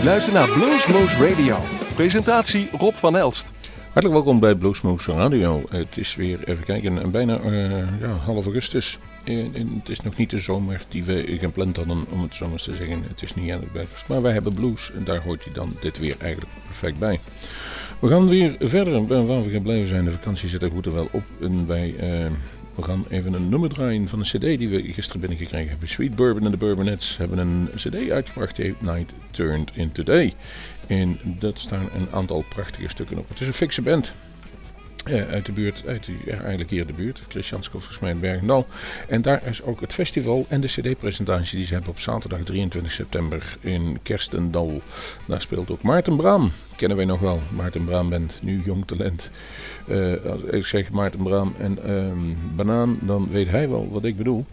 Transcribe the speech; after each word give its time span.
U 0.00 0.04
luistert 0.04 0.34
naar 0.34 0.48
Bluesmoose 0.48 1.28
Radio. 1.28 1.56
Presentatie 1.94 2.68
Rob 2.78 2.94
van 2.94 3.16
Elst. 3.16 3.52
Hartelijk 3.82 4.12
welkom 4.12 4.40
bij 4.40 4.54
Bluesmoose 4.54 5.12
Radio. 5.12 5.62
Het 5.70 5.96
is 5.96 6.14
weer, 6.14 6.48
even 6.48 6.64
kijken, 6.64 7.10
bijna 7.10 7.40
uh, 7.40 8.00
ja, 8.00 8.08
half 8.08 8.44
augustus. 8.44 8.98
En, 9.24 9.50
en 9.54 9.74
het 9.78 9.88
is 9.88 10.00
nog 10.00 10.16
niet 10.16 10.30
de 10.30 10.38
zomer 10.38 10.82
die 10.88 11.04
we 11.04 11.36
gepland 11.40 11.76
hadden, 11.76 12.04
om 12.10 12.22
het 12.22 12.34
zo 12.34 12.54
te 12.54 12.74
zeggen. 12.74 13.02
Het 13.08 13.22
is 13.22 13.34
niet 13.34 13.72
best. 13.72 14.04
Maar 14.06 14.22
wij 14.22 14.32
hebben 14.32 14.54
blues 14.54 14.92
en 14.92 15.04
daar 15.04 15.20
hoort 15.20 15.44
hij 15.44 15.52
dan 15.52 15.76
dit 15.80 15.98
weer 15.98 16.16
eigenlijk 16.18 16.52
perfect 16.66 16.98
bij. 16.98 17.20
We 17.98 18.08
gaan 18.08 18.28
weer 18.28 18.56
verder 18.60 19.06
waar 19.06 19.42
we 19.42 19.50
gebleven 19.50 19.88
zijn. 19.88 20.04
De 20.04 20.10
vakantie 20.10 20.48
zit 20.48 20.62
er 20.62 20.70
goed 20.70 20.86
en 20.86 20.94
wel 20.94 21.08
op. 21.12 21.24
En 21.40 21.66
wij... 21.66 21.94
Uh, 22.00 22.30
we 22.80 22.86
gaan 22.86 23.04
even 23.08 23.32
een 23.32 23.48
nummer 23.48 23.68
draaien 23.68 24.08
van 24.08 24.18
een 24.18 24.24
cd 24.24 24.40
die 24.40 24.68
we 24.68 24.92
gisteren 24.92 25.20
binnengekregen 25.20 25.70
hebben. 25.70 25.88
Sweet 25.88 26.14
Bourbon 26.16 26.44
en 26.44 26.50
de 26.50 26.56
Bourbonettes 26.56 27.16
hebben 27.16 27.38
een 27.38 27.68
cd 27.74 28.10
uitgebracht 28.10 28.56
die 28.56 28.74
Night 28.78 29.14
Turned 29.30 29.70
Into 29.74 30.02
Day. 30.02 30.34
En 30.86 31.18
dat 31.24 31.58
staan 31.58 31.88
een 31.94 32.08
aantal 32.10 32.44
prachtige 32.48 32.88
stukken 32.88 33.18
op. 33.18 33.28
Het 33.28 33.40
is 33.40 33.46
een 33.46 33.52
fikse 33.52 33.82
band. 33.82 34.12
Uh, 35.08 35.28
uit 35.28 35.46
de 35.46 35.52
buurt, 35.52 35.82
uit 35.86 36.10
eigenlijk 36.30 36.70
hier 36.70 36.86
de 36.86 36.92
buurt, 36.92 37.22
Christiansko 37.28 37.78
volgens 37.78 37.98
mij 37.98 38.10
in 38.10 38.20
Bergendal. 38.20 38.66
En 39.08 39.22
daar 39.22 39.46
is 39.46 39.62
ook 39.62 39.80
het 39.80 39.92
festival 39.92 40.46
en 40.48 40.60
de 40.60 40.66
cd-presentatie 40.66 41.56
die 41.56 41.66
ze 41.66 41.72
hebben 41.72 41.90
op 41.90 41.98
zaterdag 41.98 42.40
23 42.44 42.92
september 42.92 43.56
in 43.60 43.98
Kerstendal. 44.02 44.82
Daar 45.26 45.40
speelt 45.40 45.70
ook 45.70 45.82
Maarten 45.82 46.16
Braam, 46.16 46.50
kennen 46.76 46.96
wij 46.96 47.06
nog 47.06 47.20
wel. 47.20 47.40
Maarten 47.56 47.84
Braam 47.84 48.08
bent 48.08 48.38
nu 48.42 48.62
jong 48.64 48.86
talent. 48.86 49.30
Uh, 49.88 50.24
als 50.24 50.42
ik 50.42 50.66
zeg 50.66 50.90
Maarten 50.90 51.22
Braam 51.22 51.54
en 51.58 51.90
um, 51.90 52.38
Banaan, 52.56 52.98
dan 53.02 53.28
weet 53.30 53.48
hij 53.48 53.68
wel 53.68 53.88
wat 53.90 54.04
ik 54.04 54.16
bedoel. 54.16 54.46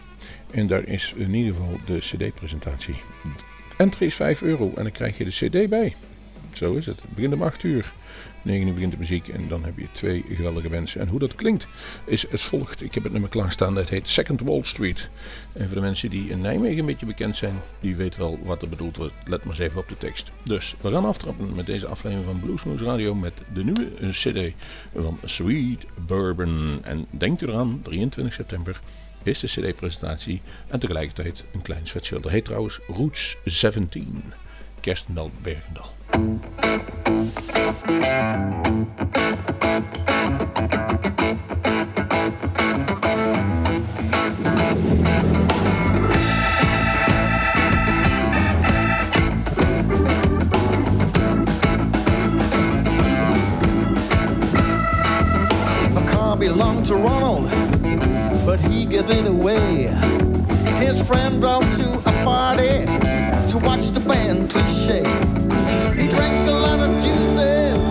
En 0.52 0.68
daar 0.68 0.84
is 0.84 1.14
in 1.16 1.34
ieder 1.34 1.54
geval 1.54 1.80
de 1.86 1.98
cd-presentatie. 1.98 2.95
Entry 3.78 4.06
is 4.06 4.16
5 4.16 4.42
euro 4.42 4.72
en 4.76 4.84
dan 4.84 4.92
krijg 4.92 5.18
je 5.18 5.23
de 5.23 5.30
cd 5.30 5.70
bij. 5.70 5.95
Zo 6.54 6.73
is 6.73 6.86
het. 6.86 7.02
Het 7.02 7.11
begint 7.16 7.34
om 7.34 7.44
8 7.44 7.64
uur. 7.64 7.94
9 8.48 8.67
uur 8.67 8.73
begint 8.73 8.92
de 8.92 8.98
muziek 8.98 9.28
en 9.28 9.48
dan 9.48 9.64
heb 9.64 9.78
je 9.78 9.88
twee 9.92 10.26
geweldige 10.30 10.70
mensen. 10.70 11.02
En 11.02 11.08
hoe 11.08 11.20
dat 11.20 11.36
klinkt 11.36 11.67
is 12.06 12.26
het 12.30 12.42
volgt. 12.42 12.84
Ik 12.84 12.94
heb 12.94 13.04
het 13.04 13.12
nummer 13.12 13.30
klaarstaan, 13.30 13.76
dat 13.76 13.89
heet 13.89 14.09
Second 14.09 14.42
Wall 14.42 14.64
Street. 14.64 15.09
En 15.54 15.66
voor 15.66 15.76
de 15.76 15.81
mensen 15.81 16.09
die 16.09 16.30
in 16.30 16.42
Nijmegen 16.42 16.80
een 16.80 16.86
beetje 16.86 17.06
bekend 17.06 17.36
zijn, 17.36 17.59
die 17.80 17.95
weten 17.95 18.20
wel 18.20 18.39
wat 18.44 18.62
er 18.62 18.70
bedoeld 18.70 18.98
wordt. 18.98 19.14
Let 19.26 19.44
maar 19.44 19.54
eens 19.54 19.64
even 19.64 19.80
op 19.80 19.88
de 19.88 19.98
tekst. 19.98 20.31
Dus 20.44 20.76
we 20.81 20.92
gaan 20.92 21.06
aftrappen 21.06 21.56
met 21.56 21.66
deze 21.66 21.88
aflevering 21.88 22.26
van 22.26 22.39
Bluesmoose 22.39 22.84
Radio 22.84 23.16
met 23.16 23.42
de 23.54 23.64
nieuwe 23.64 24.09
cd 24.12 24.54
van 24.95 25.20
Sweet 25.23 25.86
Bourbon. 26.08 26.80
En 26.84 27.06
denkt 27.09 27.42
u 27.42 27.48
eraan, 27.48 27.80
23 27.84 28.34
september 28.34 28.80
is 29.23 29.39
de 29.39 29.48
cd-presentatie 29.48 30.42
en 30.67 30.80
tegelijkertijd 30.80 31.44
een 31.54 31.61
klein 31.61 31.88
zwetschild. 31.88 32.23
Dat 32.23 32.32
heet 32.32 32.45
trouwens 32.45 32.80
Roots 32.88 33.38
17. 33.45 34.23
Kerstendal 34.80 35.32
Bergendal. 35.42 35.97
Belonged 56.39 56.86
to 56.86 56.95
Ronald, 56.95 57.49
but 58.45 58.59
he 58.59 58.86
gave 58.86 59.09
it 59.09 59.27
away. 59.27 59.88
His 60.77 61.02
friend 61.02 61.42
brought 61.42 61.69
to 61.73 61.94
a 61.99 62.23
party 62.23 63.27
watch 63.59 63.88
the 63.91 64.00
band 64.00 64.50
cliche. 64.50 65.03
He 66.00 66.08
drank 66.08 66.47
a 66.47 66.52
lot 66.52 66.80
of 66.80 67.02
juices, 67.02 67.81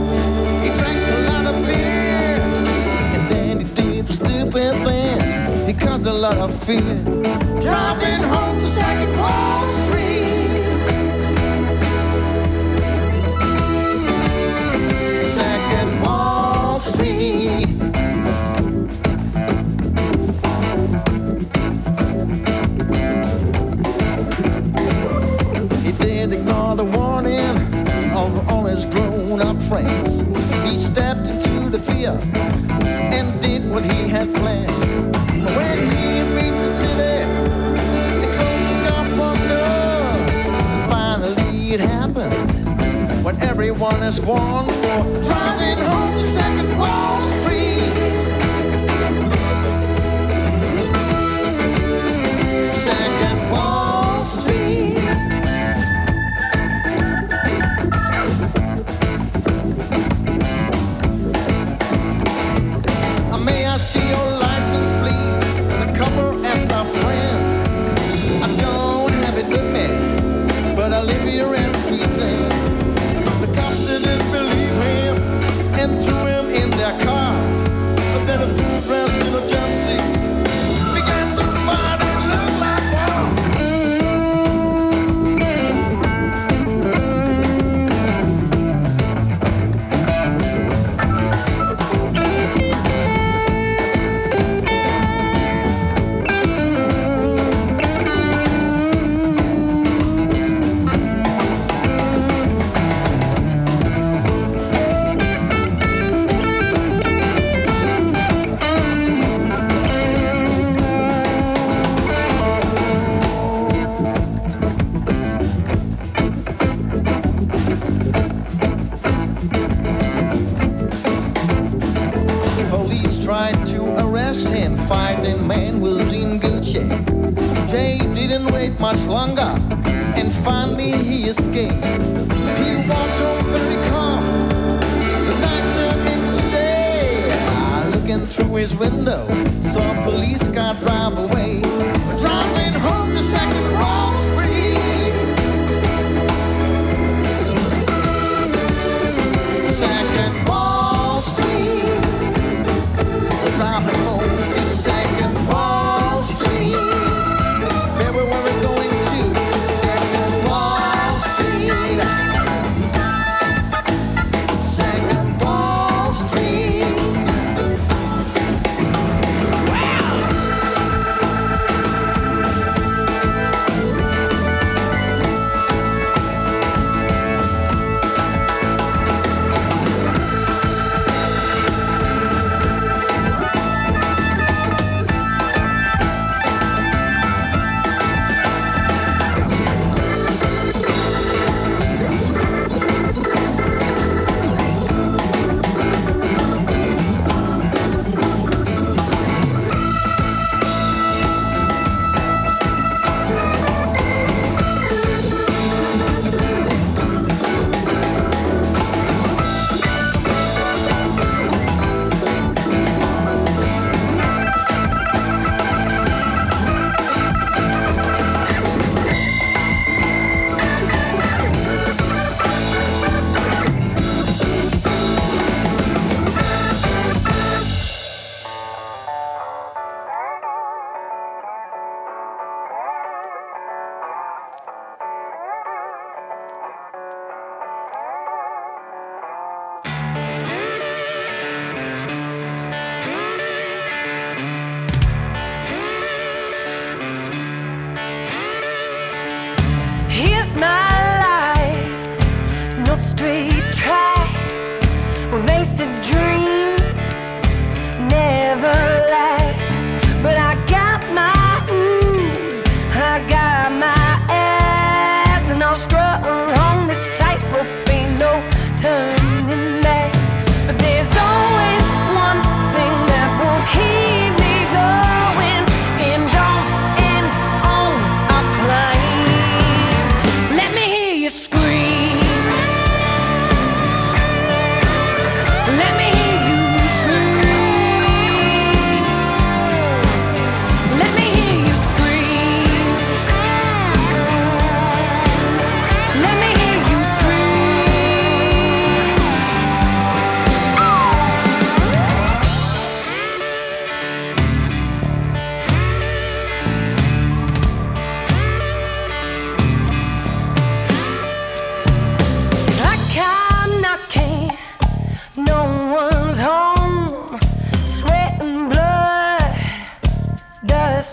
he 0.62 0.68
drank 0.78 1.02
a 1.08 1.20
lot 1.30 1.46
of 1.46 1.66
beer, 1.66 2.40
and 3.14 3.30
then 3.30 3.60
he 3.60 3.74
did 3.74 4.06
the 4.06 4.12
stupid 4.12 4.74
thing. 4.84 5.66
He 5.66 5.72
caused 5.72 6.06
a 6.06 6.12
lot 6.12 6.38
of 6.38 6.54
fear. 6.64 6.80
Driving 7.60 8.22
home 8.22 8.58
to 8.60 8.66
Second 8.66 9.18
Wall 9.18 9.68
Street. 9.68 10.05
His 28.76 28.84
grown 28.86 29.40
up 29.40 29.60
friends. 29.62 30.20
He 30.68 30.76
stepped 30.76 31.30
into 31.30 31.70
the 31.70 31.78
fear 31.78 32.18
and 33.16 33.40
did 33.40 33.68
what 33.70 33.82
he 33.82 34.06
had 34.06 34.32
planned. 34.34 35.16
When 35.56 35.78
he 35.78 36.20
reached 36.36 36.62
the 36.66 36.72
city, 36.80 37.16
they 38.20 38.30
closed 38.36 38.66
his 38.70 38.78
car 38.86 39.06
front 39.16 39.40
door. 39.48 40.88
Finally, 40.88 41.72
it 41.72 41.80
happened 41.80 43.24
what 43.24 43.40
everyone 43.40 44.00
has 44.02 44.20
warned 44.20 44.70
for 44.70 44.98
driving 45.24 45.78
home 45.82 46.12
to 46.14 46.22
Second 46.22 46.78
Wall 46.78 47.22
Street. 47.22 47.45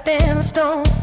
stems 0.04 0.48
stone. 0.50 1.03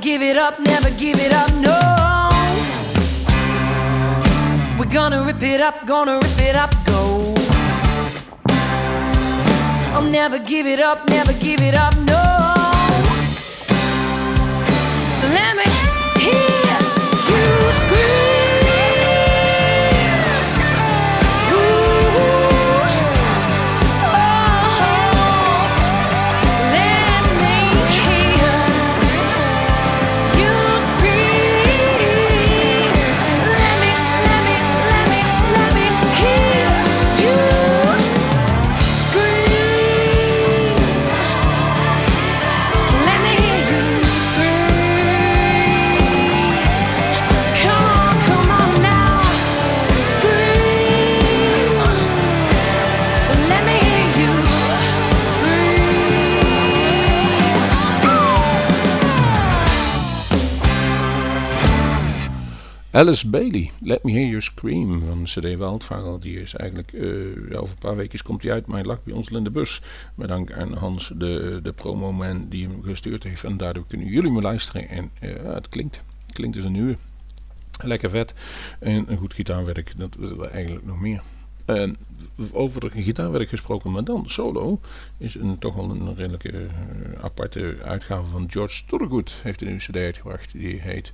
Give 0.00 0.22
it 0.22 0.38
up, 0.38 0.58
never 0.60 0.90
give 0.90 1.18
it 1.20 1.32
up, 1.32 1.52
no. 1.56 1.78
We're 4.78 4.90
gonna 4.90 5.22
rip 5.22 5.42
it 5.42 5.60
up, 5.60 5.86
gonna 5.86 6.14
rip 6.14 6.38
it 6.38 6.56
up, 6.56 6.74
go. 6.86 7.34
I'll 9.92 10.02
never 10.02 10.38
give 10.38 10.66
it 10.66 10.80
up, 10.80 11.06
never 11.08 11.34
give 11.34 11.60
it 11.60 11.74
up, 11.74 11.94
no. 11.98 12.29
Alice 62.92 63.28
Bailey, 63.28 63.70
Let 63.80 64.02
Me 64.04 64.12
Hear 64.12 64.26
You 64.26 64.40
Scream 64.40 65.00
van 65.00 65.24
CD 65.24 65.56
Wildvogel. 65.56 66.20
Die 66.20 66.40
is 66.40 66.54
eigenlijk, 66.54 66.92
uh, 66.92 67.60
over 67.60 67.74
een 67.74 67.78
paar 67.78 67.96
weken 67.96 68.22
komt 68.22 68.42
hij 68.42 68.52
uit, 68.52 68.66
maar 68.66 68.76
hij 68.76 68.86
lag 68.86 69.02
bij 69.02 69.14
ons 69.14 69.28
in 69.28 69.44
de 69.44 69.50
bus. 69.50 69.82
Met 70.14 70.28
dank 70.28 70.52
aan 70.52 70.72
Hans, 70.72 71.12
de, 71.16 71.60
de 71.62 71.72
promoman 71.72 72.48
die 72.48 72.68
hem 72.68 72.82
gestuurd 72.82 73.22
heeft. 73.22 73.44
En 73.44 73.56
daardoor 73.56 73.86
kunnen 73.86 74.06
jullie 74.06 74.30
me 74.30 74.40
luisteren. 74.40 74.88
En 74.88 75.10
uh, 75.22 75.54
het 75.54 75.68
klinkt, 75.68 76.02
het 76.26 76.32
klinkt 76.32 76.56
dus 76.56 76.64
een 76.64 76.72
nieuwe. 76.72 76.96
Lekker 77.82 78.10
vet. 78.10 78.34
En 78.78 79.10
een 79.10 79.18
goed 79.18 79.34
gitaarwerk, 79.34 79.92
dat 79.96 80.16
is 80.18 80.30
er 80.30 80.44
eigenlijk 80.44 80.86
nog 80.86 81.00
meer. 81.00 81.22
En 81.64 81.96
over 82.52 82.90
gitaarwerk 82.90 83.48
gesproken, 83.48 83.90
maar 83.90 84.04
dan 84.04 84.24
solo, 84.26 84.80
is 85.18 85.34
een, 85.34 85.58
toch 85.58 85.74
wel 85.74 85.90
een 85.90 86.14
redelijke 86.14 86.52
uh, 86.52 86.68
aparte 87.20 87.76
uitgave 87.84 88.30
van 88.30 88.50
George 88.50 88.84
Thorogood. 88.86 89.34
Heeft 89.42 89.60
een 89.60 89.66
nieuwe 89.66 89.82
cd 89.82 89.96
uitgebracht, 89.96 90.52
die 90.52 90.80
heet 90.80 91.12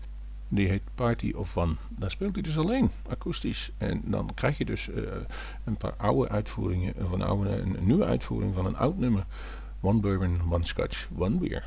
die 0.49 0.69
heet 0.69 0.83
Party 0.95 1.33
of 1.37 1.57
One. 1.57 1.75
Daar 1.89 2.11
speelt 2.11 2.35
hij 2.35 2.43
dus 2.43 2.59
alleen, 2.59 2.91
akoestisch. 3.09 3.71
En 3.79 4.03
dan 4.05 4.31
krijg 4.35 4.59
je 4.59 4.65
dus 4.65 4.89
uh, 4.89 4.97
een 5.65 5.77
paar 5.77 5.95
oude 5.97 6.29
uitvoeringen, 6.29 6.95
van 7.09 7.23
oude, 7.23 7.51
een, 7.51 7.77
een, 7.77 7.87
nieuwe 7.87 8.05
uitvoering 8.05 8.55
van 8.55 8.67
een 8.67 8.77
oud 8.77 8.99
nummer. 8.99 9.25
One 9.81 10.01
Bourbon, 10.01 10.41
One 10.51 10.65
Scotch, 10.65 11.09
One 11.19 11.37
Beer. 11.37 11.65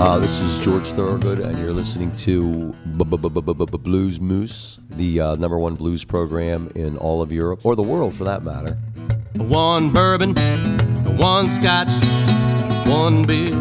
Uh, 0.00 0.18
this 0.18 0.40
is 0.40 0.60
George 0.62 0.94
Thorogood, 0.94 1.40
and 1.40 1.58
you're 1.58 1.74
listening 1.74 2.10
to 2.16 2.74
Blues 3.82 4.18
Moose, 4.18 4.78
the 4.96 5.20
uh, 5.20 5.34
number 5.34 5.58
one 5.58 5.74
blues 5.74 6.04
program 6.04 6.70
in 6.74 6.96
all 6.96 7.20
of 7.20 7.30
Europe, 7.30 7.60
or 7.64 7.76
the 7.76 7.82
world 7.82 8.14
for 8.14 8.24
that 8.24 8.42
matter. 8.42 8.78
One 9.36 9.92
bourbon, 9.92 10.34
one 11.16 11.48
scotch, 11.48 11.88
one 12.88 13.22
beer. 13.22 13.54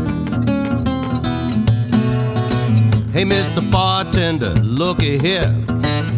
Hey, 3.12 3.24
Mr. 3.24 3.62
Bartender, 3.72 4.56
looky 4.64 5.20
here. 5.20 5.56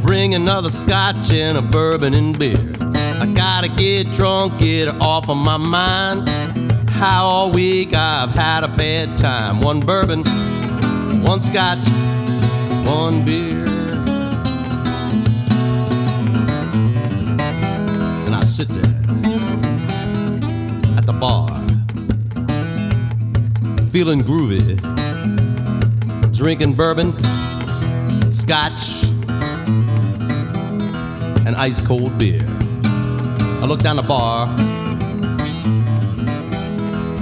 Bring 0.03 0.35
another 0.35 0.69
scotch 0.69 1.33
and 1.33 1.57
a 1.57 1.61
bourbon 1.61 2.13
and 2.13 2.37
beer. 2.39 2.73
I 2.95 3.31
gotta 3.35 3.67
get 3.67 4.13
drunk, 4.13 4.57
get 4.59 4.87
off 5.01 5.29
of 5.29 5.35
my 5.35 5.57
mind. 5.57 6.29
How 6.89 7.25
all 7.25 7.51
week 7.51 7.93
I've 7.93 8.31
had 8.31 8.63
a 8.63 8.69
bad 8.69 9.17
time. 9.17 9.59
One 9.59 9.81
bourbon, 9.81 10.23
one 11.23 11.41
scotch, 11.41 11.85
one 12.85 13.25
beer. 13.25 13.65
And 18.25 18.35
I 18.35 18.43
sit 18.45 18.69
there 18.69 19.00
feeling 23.91 24.21
groovy, 24.21 24.79
drinking 26.33 26.73
bourbon, 26.73 27.11
scotch, 28.31 29.03
and 31.45 31.57
ice 31.57 31.81
cold 31.81 32.17
beer. 32.17 32.39
I 32.85 33.65
look 33.65 33.81
down 33.81 33.97
the 33.97 34.03
bar 34.03 34.47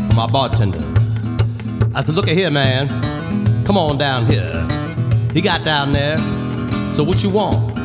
for 0.06 0.16
my 0.16 0.28
bartender. 0.28 0.78
I 1.96 2.02
said, 2.02 2.14
Look 2.14 2.28
at 2.28 2.38
here, 2.38 2.52
man. 2.52 2.88
Come 3.66 3.76
on 3.76 3.98
down 3.98 4.28
here. 4.28 4.68
He 5.34 5.42
got 5.42 5.66
down 5.66 5.92
there. 5.92 6.20
So 6.92 7.04
what 7.04 7.24
you 7.24 7.32
want? 7.32 7.80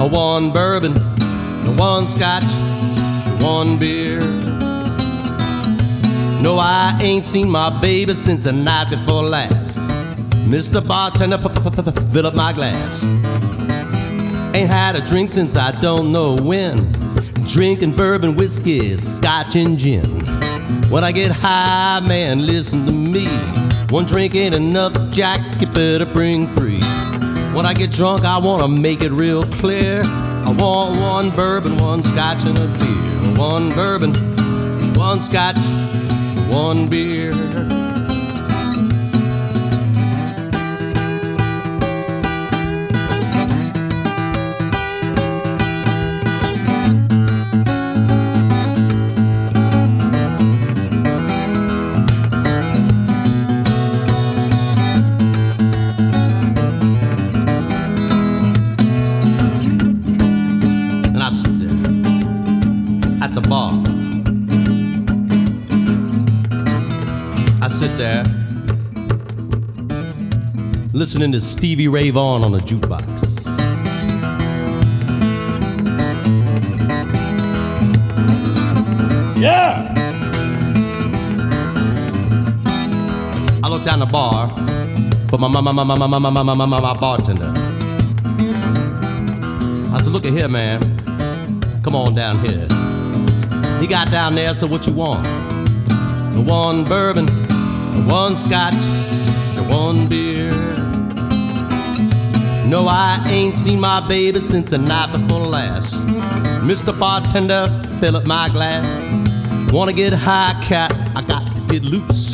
A 0.00 0.08
one 0.08 0.50
bourbon, 0.52 0.96
a 0.96 1.74
one 1.78 2.08
scotch, 2.08 2.42
one 3.40 3.78
beer. 3.78 4.49
No 6.42 6.58
I 6.58 6.98
ain't 7.02 7.24
seen 7.24 7.50
my 7.50 7.68
baby 7.80 8.14
since 8.14 8.44
the 8.44 8.52
night 8.52 8.88
before 8.88 9.22
last. 9.22 9.78
Mr. 10.48 10.80
Bartender, 10.86 11.38
fill 12.12 12.26
up 12.26 12.34
my 12.34 12.52
glass. 12.52 13.04
Ain't 14.54 14.70
had 14.70 14.96
a 14.96 15.06
drink 15.06 15.30
since 15.30 15.56
I 15.56 15.70
don't 15.70 16.10
know 16.10 16.36
when. 16.36 16.92
Drinking 17.44 17.94
bourbon, 17.94 18.36
whiskey, 18.36 18.96
scotch, 18.96 19.54
and 19.54 19.78
gin. 19.78 20.04
When 20.88 21.04
I 21.04 21.12
get 21.12 21.30
high, 21.30 22.00
man, 22.00 22.46
listen 22.46 22.86
to 22.86 22.92
me. 22.92 23.26
One 23.90 24.06
drink 24.06 24.34
ain't 24.34 24.54
enough, 24.54 24.94
Jack, 25.10 25.60
you 25.60 25.66
better 25.66 26.06
bring 26.06 26.46
three. 26.54 26.80
When 27.52 27.66
I 27.66 27.74
get 27.74 27.90
drunk, 27.90 28.24
I 28.24 28.38
wanna 28.38 28.68
make 28.68 29.02
it 29.02 29.12
real 29.12 29.42
clear. 29.44 30.02
I 30.04 30.54
want 30.58 30.98
one 30.98 31.30
bourbon, 31.30 31.76
one 31.76 32.02
scotch, 32.02 32.44
and 32.44 32.58
a 32.58 32.66
beer. 32.78 33.34
One 33.38 33.74
bourbon, 33.74 34.14
one 34.94 35.20
scotch, 35.20 35.56
one 36.50 36.88
beer. 36.88 37.79
Listening 71.20 71.38
to 71.38 71.46
Stevie 71.46 71.86
Ray 71.86 72.08
Vaughan 72.08 72.42
on 72.44 72.52
the 72.52 72.58
jukebox. 72.60 73.46
Yeah! 79.38 79.92
I 83.62 83.68
look 83.68 83.84
down 83.84 83.98
the 83.98 84.06
bar 84.06 84.48
for 85.28 85.36
my, 85.36 85.46
my, 85.48 85.60
my, 85.60 85.72
my, 85.72 85.84
my, 85.84 85.94
my, 85.94 86.06
my, 86.06 86.30
my, 86.30 86.42
my, 86.42 86.54
my, 86.54 86.80
my 86.80 86.92
bartender. 86.94 87.52
I 89.92 90.00
said, 90.02 90.12
look 90.14 90.24
at 90.24 90.32
here, 90.32 90.48
man. 90.48 90.80
Come 91.82 91.96
on 91.96 92.14
down 92.14 92.38
here. 92.38 92.66
He 93.78 93.86
got 93.86 94.10
down 94.10 94.36
there, 94.36 94.54
so 94.54 94.66
what 94.66 94.86
you 94.86 94.94
want? 94.94 95.24
The 96.34 96.42
one 96.46 96.82
bourbon, 96.84 97.26
the 97.26 98.06
one 98.08 98.36
scotch, 98.36 98.72
the 98.72 99.66
one 99.68 100.08
beer. 100.08 100.79
No, 102.70 102.86
I 102.86 103.20
ain't 103.26 103.56
seen 103.56 103.80
my 103.80 103.98
baby 104.06 104.38
since 104.38 104.70
the 104.70 104.78
night 104.78 105.10
before 105.10 105.44
last. 105.44 105.94
Mr. 106.62 106.96
Bartender, 106.96 107.66
fill 107.98 108.16
up 108.16 108.26
my 108.26 108.48
glass. 108.48 108.86
Wanna 109.72 109.92
get 109.92 110.12
high, 110.12 110.54
cat? 110.62 110.92
I 111.16 111.22
got 111.22 111.44
to 111.52 111.60
get 111.62 111.82
loose. 111.82 112.32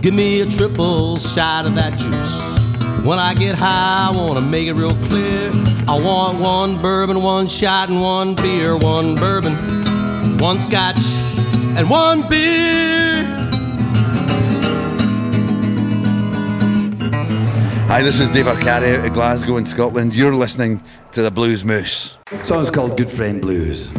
Give 0.00 0.14
me 0.14 0.40
a 0.40 0.46
triple 0.46 1.16
shot 1.16 1.66
of 1.66 1.76
that 1.76 1.96
juice. 1.96 3.06
When 3.06 3.20
I 3.20 3.34
get 3.34 3.54
high, 3.54 4.10
I 4.12 4.16
wanna 4.16 4.40
make 4.40 4.66
it 4.66 4.72
real 4.72 4.96
clear. 5.06 5.52
I 5.86 5.96
want 5.96 6.40
one 6.40 6.82
bourbon, 6.82 7.22
one 7.22 7.46
shot, 7.46 7.88
and 7.88 8.02
one 8.02 8.34
beer. 8.34 8.76
One 8.76 9.14
bourbon, 9.14 9.54
one 10.38 10.58
scotch, 10.58 10.98
and 11.78 11.88
one 11.88 12.28
beer. 12.28 13.11
Hi, 17.92 18.00
this 18.00 18.20
is 18.20 18.30
Dave 18.30 18.46
Arcari 18.46 18.98
out 18.98 19.04
of 19.04 19.12
Glasgow 19.12 19.58
in 19.58 19.66
Scotland. 19.66 20.14
You're 20.14 20.34
listening 20.34 20.82
to 21.12 21.20
the 21.20 21.30
Blues 21.30 21.62
Moose. 21.62 22.16
The 22.30 22.42
song's 22.42 22.70
called 22.70 22.96
Good 22.96 23.10
Friend 23.10 23.38
Blues. 23.38 23.94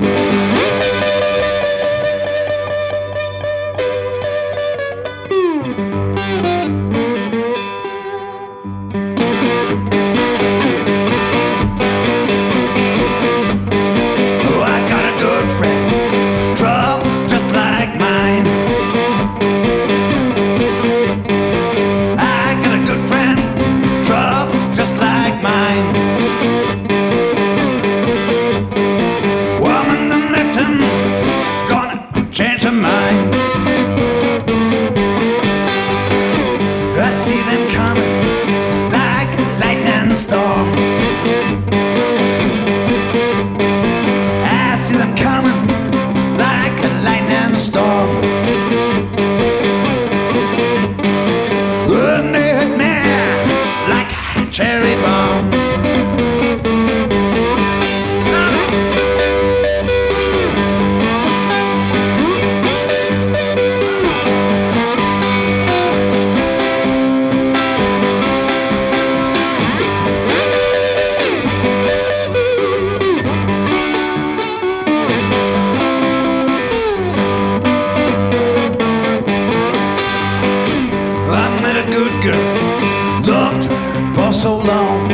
Long. 84.57 85.11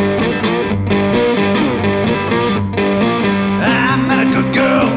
I 3.62 3.96
met 4.08 4.28
a 4.28 4.30
good 4.32 4.54
girl, 4.54 4.88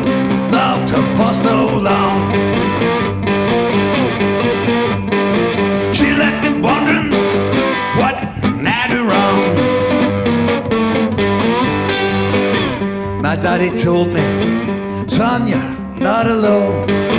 loved 0.51 0.91
her 0.91 1.05
for 1.17 1.33
so 1.33 1.79
long. 1.79 2.33
She 5.95 6.13
left 6.15 6.43
me 6.45 6.61
wondering 6.61 7.11
what 7.99 8.15
I 8.79 8.87
do 8.89 9.01
wrong. 9.11 9.41
My 13.23 13.37
daddy 13.37 13.71
told 13.79 14.09
me, 14.09 14.25
son, 15.09 15.49
not 15.99 16.27
alone. 16.27 17.12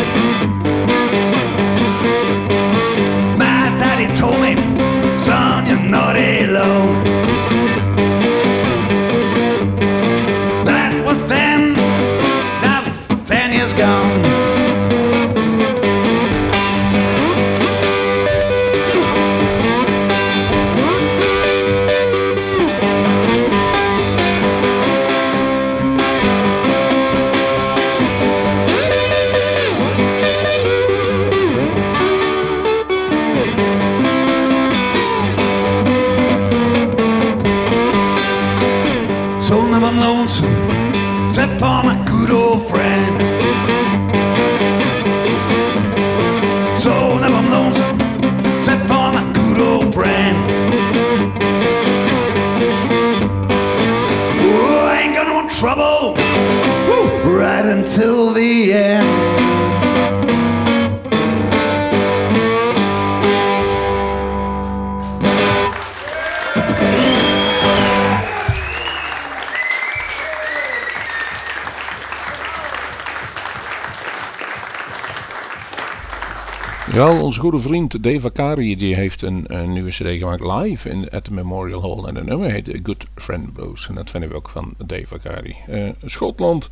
Wel, 76.94 77.24
onze 77.24 77.40
goede 77.40 77.60
vriend 77.60 78.04
Dave 78.04 78.28
Akari 78.28 78.76
die 78.76 78.96
heeft 78.96 79.22
een, 79.22 79.44
een 79.48 79.74
nieuwe 79.74 79.90
cd 79.90 80.08
gemaakt 80.08 80.44
live 80.44 80.90
in, 80.90 81.10
at 81.10 81.24
the 81.24 81.34
Memorial 81.34 81.82
Hall. 81.82 82.08
En 82.08 82.14
de 82.14 82.24
nummer 82.24 82.52
heet 82.52 82.80
Good 82.84 83.06
Friend 83.16 83.54
Blues. 83.54 83.88
En 83.88 83.96
dat 83.96 84.10
vinden 84.10 84.30
we 84.30 84.36
ook 84.36 84.50
van 84.50 84.74
Dave 84.86 85.16
Akari. 85.16 85.56
Uh, 85.70 85.90
Schotland 86.06 86.70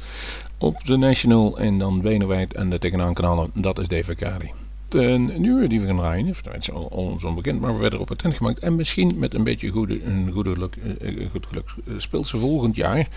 op 0.58 0.86
de 0.86 0.98
National 0.98 1.58
en 1.58 1.78
dan 1.78 2.02
Benenwijd 2.02 2.54
en 2.54 2.70
de 2.70 2.80
tegenaan 2.80 3.14
kanalen. 3.14 3.50
Dat 3.54 3.80
is 3.80 3.88
Dave 3.88 4.12
Akari 4.12 4.52
de 4.92 5.34
nieuwe 5.38 5.68
die 5.68 5.80
we 5.80 5.86
gaan 5.86 5.98
draaien, 5.98 6.30
of 6.30 6.42
het 6.44 6.62
is 6.62 6.70
ons 6.70 7.24
onbekend, 7.24 7.62
maar 7.62 7.74
we 7.74 7.80
werden 7.80 8.00
op 8.00 8.08
patent 8.08 8.36
gemaakt. 8.36 8.60
En 8.60 8.76
misschien 8.76 9.12
met 9.16 9.34
een 9.34 9.44
beetje 9.44 9.70
goede, 9.70 10.04
een 10.04 10.32
geluk, 10.34 10.76
uh, 11.02 11.30
goed 11.32 11.46
geluk 11.46 11.70
speelt 11.98 12.28
ze 12.28 12.38
volgend 12.38 12.76
jaar 12.76 13.08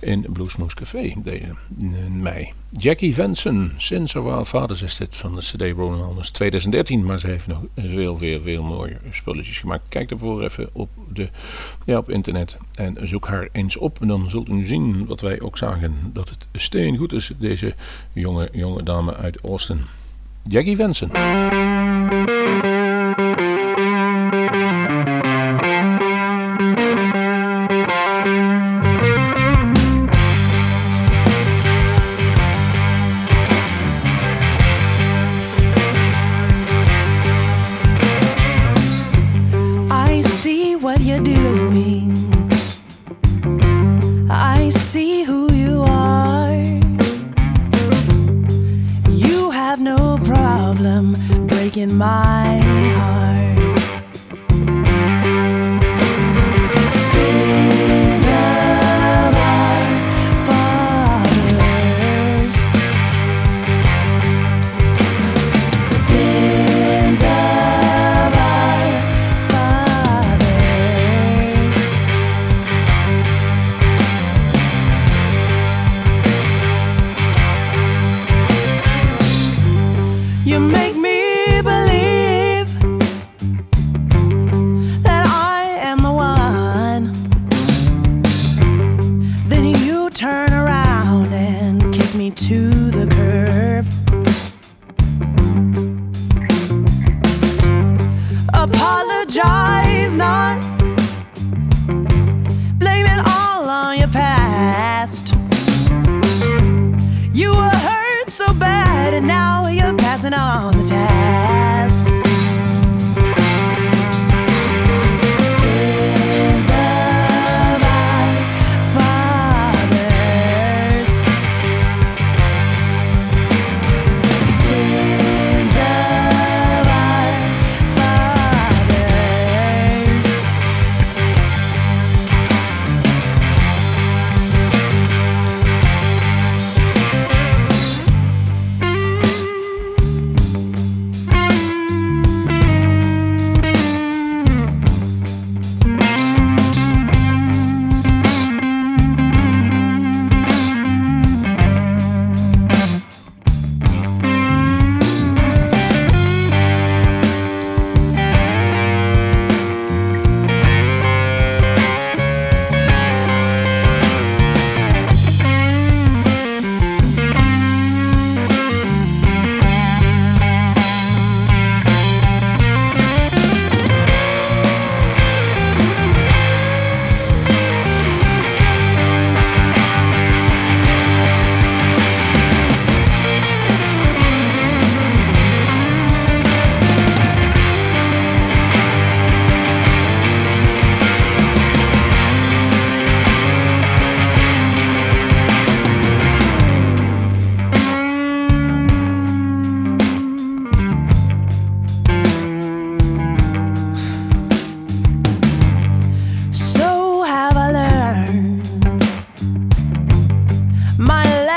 in 0.00 0.26
Bluesmoose 0.32 0.76
Café 0.76 0.98
in 0.98 2.22
mei. 2.22 2.52
Jackie 2.70 3.14
Venson, 3.14 3.72
sinds 3.76 4.14
haar 4.14 4.46
vaders 4.46 4.82
is 4.82 4.96
dit 4.96 5.16
van 5.16 5.34
de 5.34 5.40
CD 5.40 5.76
Rolling 5.76 6.02
Honors 6.02 6.30
2013, 6.30 7.04
maar 7.04 7.18
ze 7.18 7.26
heeft 7.26 7.46
nog 7.46 7.62
veel, 7.76 8.16
veel, 8.16 8.40
veel 8.40 8.62
mooie 8.62 8.96
spulletjes 9.10 9.58
gemaakt. 9.58 9.88
Kijk 9.88 10.10
ervoor 10.10 10.42
even 10.42 10.68
op, 10.72 10.90
de, 11.12 11.28
ja, 11.84 11.98
op 11.98 12.10
internet 12.10 12.58
en 12.74 13.08
zoek 13.08 13.26
haar 13.26 13.48
eens 13.52 13.76
op. 13.76 14.00
En 14.00 14.08
dan 14.08 14.30
zult 14.30 14.48
u 14.48 14.64
zien 14.64 15.06
wat 15.06 15.20
wij 15.20 15.40
ook 15.40 15.58
zagen, 15.58 16.10
dat 16.12 16.28
het 16.28 16.48
steen 16.52 16.96
goed 16.96 17.12
is, 17.12 17.32
deze 17.38 17.74
jonge, 18.12 18.48
jonge 18.52 18.82
dame 18.82 19.16
uit 19.16 19.40
Austin. 19.40 19.80
Jackie 20.48 20.74
Vincent. 20.74 21.12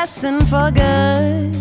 lesson 0.06 0.40
for 0.46 0.70
good. 0.70 1.52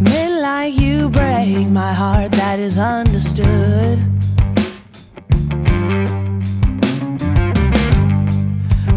Men 0.00 0.42
like 0.42 0.74
you 0.74 1.08
break 1.08 1.68
my 1.68 1.92
heart, 1.92 2.32
that 2.32 2.58
is 2.58 2.78
understood. 2.80 4.00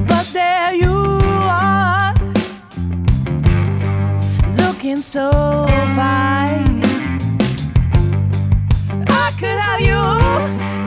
But 0.07 0.25
there 0.33 0.73
you 0.73 0.97
are, 1.69 2.15
looking 4.57 5.01
so 5.01 5.29
fine. 5.99 6.81
I 9.23 9.27
could 9.39 9.59
have 9.67 9.81
you 9.89 10.01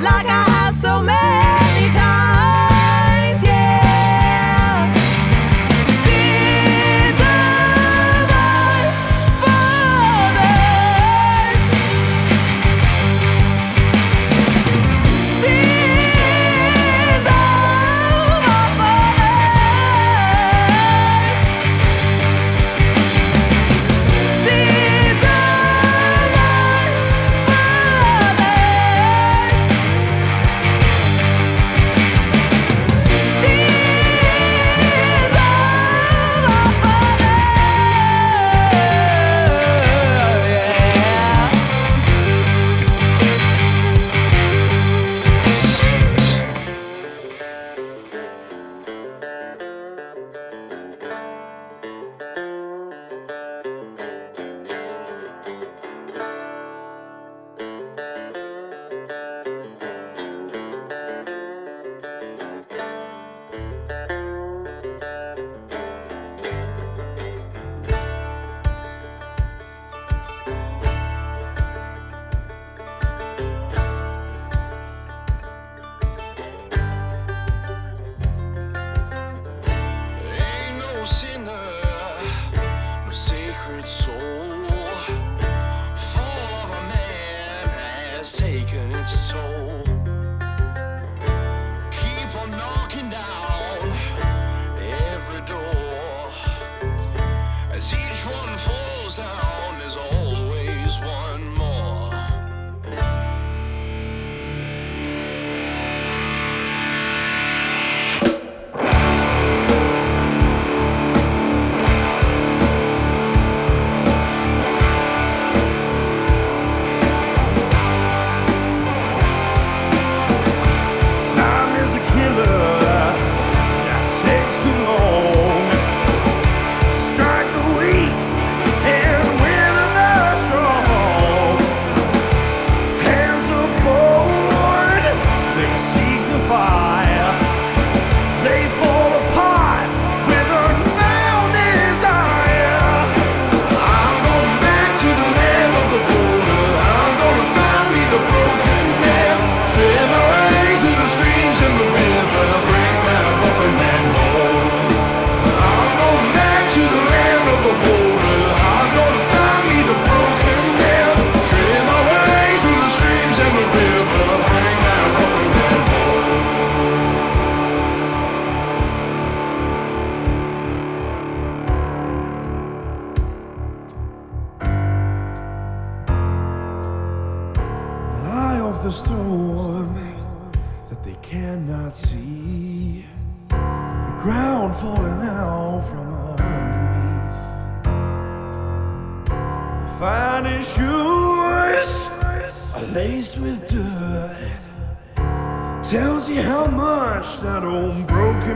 like 0.08 0.26
I 0.26 0.42
have 0.58 0.74
so 0.74 1.00
many. 1.00 1.49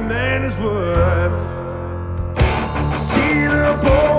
Man 0.08 0.44
is 0.44 0.56
worth. 0.58 1.40
See 3.00 3.46
the 3.46 3.78
bones 3.82 4.13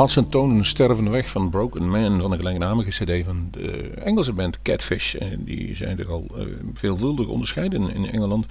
Laatste 0.00 0.22
toon 0.22 0.50
een 0.50 0.64
stervende 0.64 1.10
weg 1.10 1.28
van 1.28 1.50
Broken 1.50 1.90
Man 1.90 2.20
van 2.20 2.30
de 2.30 2.36
gelijknamige 2.36 3.04
cd 3.04 3.24
van 3.24 3.48
de 3.50 3.90
Engelse 4.04 4.32
band 4.32 4.59
Catfish. 4.70 5.14
En 5.14 5.44
die 5.44 5.76
zijn 5.76 5.98
er 5.98 6.10
al 6.10 6.26
eh, 6.36 6.44
veelvuldig 6.74 7.26
onderscheiden 7.26 7.94
in 7.94 8.10
Engeland. 8.10 8.46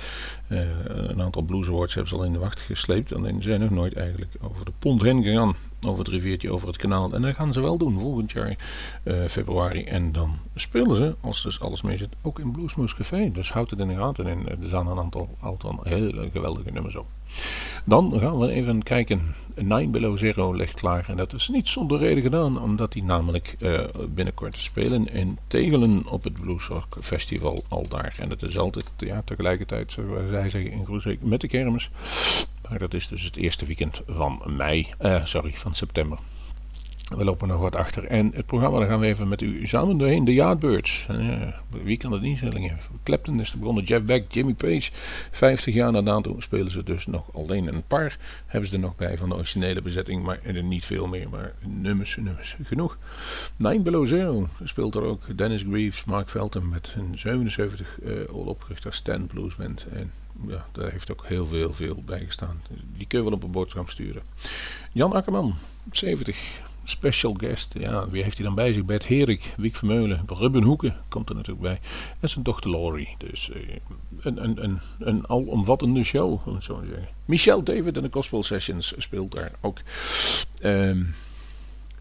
Eh, 0.48 0.60
een 0.86 1.22
aantal 1.22 1.42
blues 1.42 1.68
hebben 1.68 2.08
ze 2.08 2.16
al 2.16 2.24
in 2.24 2.34
de 2.34 2.40
wacht 2.40 2.60
gesleept. 2.62 3.16
Alleen 3.16 3.42
zijn 3.42 3.60
nog 3.60 3.70
nooit 3.70 3.94
eigenlijk 3.94 4.32
over 4.42 4.66
de 4.66 4.72
pont 4.80 5.02
heen 5.02 5.24
gegaan. 5.24 5.56
Over 5.88 6.04
het 6.04 6.14
riviertje, 6.14 6.52
over 6.52 6.68
het 6.68 6.78
kanaal. 6.78 7.14
En 7.14 7.22
dat 7.22 7.36
gaan 7.36 7.54
ze 7.54 7.62
wel 7.62 7.78
doen 7.78 8.00
volgend 8.00 8.32
jaar 8.32 8.58
eh, 9.04 9.26
februari. 9.28 9.84
En 9.84 10.12
dan 10.12 10.34
spelen 10.56 10.96
ze, 10.96 11.16
als 11.22 11.44
dus 11.44 11.60
alles 11.60 11.82
mee 11.82 11.98
zit, 11.98 12.10
ook 12.22 12.40
in 12.40 12.52
Bluesmoose 12.52 12.96
Café. 12.96 13.32
Dus 13.32 13.52
houd 13.52 13.70
het 13.70 13.80
in 13.80 13.88
de 13.88 13.96
gaten. 13.96 14.28
En 14.28 14.50
er 14.50 14.58
staan 14.68 14.88
een 14.88 14.98
aantal, 14.98 15.80
hele 15.84 16.30
geweldige 16.34 16.72
nummers 16.72 16.96
op. 16.96 17.06
Dan 17.86 18.20
gaan 18.20 18.40
we 18.40 18.50
even 18.52 18.84
kijken. 18.84 19.22
Nine 19.56 19.88
Below 19.88 20.18
Zero 20.18 20.54
ligt 20.54 20.80
klaar. 20.80 21.06
En 21.10 21.18
dat 21.18 21.34
is 21.34 21.50
niet 21.50 21.68
zonder 21.68 22.00
reden 22.00 22.24
gedaan, 22.24 22.62
omdat 22.62 22.92
die 22.92 23.04
namelijk 23.04 23.58
binnenkort 24.10 24.58
spelen 24.58 25.14
in 25.14 25.38
Tegelen 25.48 26.09
op 26.10 26.24
het 26.24 26.34
Bluesrock 26.34 26.98
Festival 27.02 27.64
al 27.68 27.88
daar. 27.88 28.16
En 28.18 28.30
het 28.30 28.44
is 28.44 28.58
altijd 28.58 28.92
ja, 28.98 29.22
tegelijkertijd, 29.26 29.92
zoals 29.92 30.30
zij 30.30 30.50
zeggen 30.50 30.72
in 30.72 30.86
Groesbeek, 30.86 31.22
met 31.22 31.42
de 31.42 31.48
kermis. 31.48 31.90
Maar 32.70 32.80
dat 32.80 32.94
is 32.94 33.08
dus 33.08 33.24
het 33.24 33.38
eerste 33.38 33.66
weekend 33.66 34.02
van 34.08 34.42
mei, 34.46 34.90
uh, 35.02 35.26
sorry, 35.26 35.52
van 35.54 35.76
september. 35.76 36.18
We 37.16 37.24
lopen 37.24 37.48
nog 37.48 37.60
wat 37.60 37.76
achter. 37.76 38.06
En 38.06 38.32
het 38.36 38.46
programma, 38.46 38.80
daar 38.80 38.88
gaan 38.88 39.00
we 39.00 39.06
even 39.06 39.28
met 39.28 39.42
u 39.42 39.68
samen 39.68 39.98
doorheen. 39.98 40.26
De 40.26 40.34
Yardbirds. 40.34 41.08
Wie 41.84 41.98
kan 41.98 42.12
het 42.12 42.22
niet 42.22 42.38
zeggen? 42.38 42.80
Clapton 43.04 43.40
is 43.40 43.52
er 43.52 43.60
begonnen. 43.60 43.84
Jeff 43.84 44.06
Beck, 44.06 44.32
Jimmy 44.32 44.54
Page. 44.54 44.90
50 45.32 45.74
jaar 45.74 45.92
na 45.92 46.02
dato 46.02 46.40
spelen 46.40 46.72
ze 46.72 46.84
dus 46.84 47.06
nog 47.06 47.34
alleen 47.34 47.68
een 47.68 47.84
paar. 47.88 48.18
Hebben 48.46 48.70
ze 48.70 48.76
er 48.76 48.82
nog 48.82 48.96
bij 48.96 49.18
van 49.18 49.30
de 49.30 49.36
originele 49.36 49.82
bezetting. 49.82 50.24
Maar 50.24 50.40
er 50.44 50.64
niet 50.64 50.86
veel 50.86 51.08
meer. 51.08 51.30
Maar 51.30 51.54
nummers, 51.66 52.16
nummers 52.16 52.56
genoeg. 52.64 52.98
Nine 53.56 53.80
Below 53.80 54.08
Zero 54.08 54.48
speelt 54.64 54.96
er 54.96 55.04
ook. 55.04 55.38
Dennis 55.38 55.62
Greaves, 55.62 56.04
Mark 56.04 56.30
Felton 56.30 56.70
met 56.70 56.96
een 56.98 57.18
77 57.18 58.00
uh, 58.04 58.30
al 58.34 58.40
opgericht 58.40 58.86
als 58.86 58.96
Stan 58.96 59.28
Blues 59.28 59.56
Band. 59.56 59.88
En 59.94 60.12
ja, 60.48 60.66
daar 60.72 60.92
heeft 60.92 61.12
ook 61.12 61.26
heel 61.26 61.46
veel, 61.46 61.74
veel 61.74 62.04
bij 62.06 62.26
gestaan. 62.26 62.62
Die 62.98 63.08
kun 63.08 63.18
je 63.20 63.24
wel 63.26 63.34
op 63.34 63.44
een 63.44 63.52
boodschap 63.52 63.90
sturen. 63.90 64.22
Jan 64.92 65.14
Akkerman, 65.14 65.56
70 65.92 66.68
special 66.90 67.34
guest. 67.38 67.74
Ja, 67.80 68.10
wie 68.10 68.24
heeft 68.24 68.38
hij 68.38 68.46
dan 68.46 68.56
bij 68.56 68.74
zich? 68.74 68.86
Bert 68.86 69.08
Herik, 69.08 69.54
Wiek 69.58 69.76
Vermeulen, 69.76 70.24
Ruben 70.28 70.64
Hoeken 70.64 70.96
komt 71.08 71.30
er 71.30 71.36
natuurlijk 71.36 71.62
bij. 71.62 71.80
En 72.20 72.30
zijn 72.30 72.44
dochter 72.44 72.72
Laurie. 72.72 73.16
Dus 73.18 73.50
uh, 73.54 73.62
een, 74.20 74.44
een, 74.44 74.64
een, 74.64 74.80
een 75.00 75.28
alomvattende 75.28 76.04
show, 76.04 76.48
om 76.48 76.54
het 76.54 76.64
zo 76.64 76.80
te 76.80 76.88
zeggen. 76.88 77.08
Michel 77.26 77.64
David 77.64 77.98
en 77.98 78.04
de 78.04 78.10
Gospel 78.12 78.44
Sessions 78.44 78.94
speelt 78.98 79.32
daar 79.32 79.52
ook. 79.62 79.80
Um, 80.64 81.14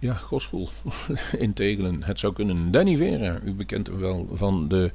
ja, 0.01 0.15
gospel 0.15 0.69
in 1.39 1.53
Tegelen. 1.53 2.05
Het 2.05 2.19
zou 2.19 2.33
kunnen. 2.33 2.71
Danny 2.71 2.97
Vera, 2.97 3.41
u 3.45 3.53
bekent 3.53 3.89
wel 3.89 4.29
van 4.33 4.69
de, 4.69 4.91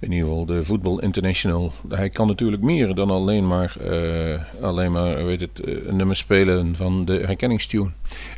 in 0.00 0.12
ieder 0.12 0.28
geval 0.28 0.46
de 0.46 0.64
Voetbal 0.64 1.00
International. 1.00 1.72
Hij 1.88 2.10
kan 2.10 2.26
natuurlijk 2.26 2.62
meer 2.62 2.94
dan 2.94 3.10
alleen 3.10 3.46
maar, 3.46 3.76
uh, 3.84 4.40
alleen 4.62 4.92
maar 4.92 5.24
weet 5.24 5.40
het, 5.40 5.68
uh, 5.68 5.86
een 5.86 5.96
nummer 5.96 6.16
spelen 6.16 6.76
van 6.76 7.04
de 7.04 7.12
herkenningstune. 7.12 7.90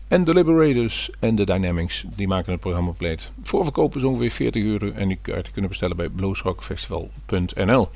En 0.09 0.25
de 0.25 0.33
Liberators 0.33 1.11
en 1.19 1.35
de 1.35 1.45
Dynamics, 1.45 2.05
die 2.17 2.29
maken 2.29 2.53
het 2.53 2.61
programma 2.61 2.89
compleet. 2.89 3.31
Voorverkopen 3.43 4.01
is 4.01 4.07
ongeveer 4.07 4.31
40 4.31 4.65
euro 4.65 4.91
en 4.91 5.11
u 5.11 5.19
kunt 5.23 5.51
kunnen 5.51 5.71
bestellen 5.71 5.97
bij 5.97 6.09
bluesrockfestival.nl. 6.09 7.89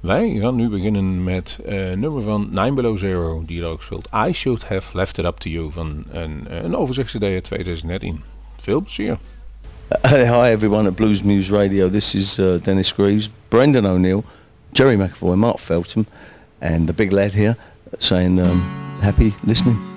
Wij 0.00 0.30
gaan 0.30 0.54
nu 0.54 0.68
beginnen 0.68 1.24
met 1.24 1.58
uh, 1.66 1.72
nummer 1.92 2.22
van 2.22 2.48
Nine 2.50 2.72
Below 2.72 2.98
Zero, 2.98 3.42
die 3.46 3.62
er 3.62 3.68
ook 3.68 3.82
speelt. 3.82 4.08
I 4.28 4.32
Should 4.32 4.68
Have 4.68 4.96
Left 4.96 5.18
It 5.18 5.24
Up 5.24 5.36
To 5.36 5.50
You 5.50 5.70
van 5.70 6.04
een, 6.10 6.64
een 6.64 6.76
overzichtscd 6.76 7.22
uit 7.22 7.44
2013. 7.44 8.22
Veel 8.56 8.80
plezier. 8.80 9.18
Hi 10.02 10.50
everyone 10.50 10.88
at 10.88 10.94
Blues 10.94 11.22
Muse 11.22 11.52
Radio. 11.52 11.90
This 11.90 12.14
is 12.14 12.38
uh, 12.38 12.54
Dennis 12.62 12.92
Greaves, 12.92 13.30
Brendan 13.48 13.86
O'Neill, 13.86 14.24
Jerry 14.72 14.96
McAvoy, 14.96 15.36
Mark 15.36 15.58
Feltham, 15.58 16.06
and 16.58 16.86
the 16.86 16.92
big 16.92 17.12
lad 17.12 17.32
here 17.32 17.56
saying 17.98 18.40
um, 18.40 18.60
happy 19.00 19.34
listening. 19.44 19.93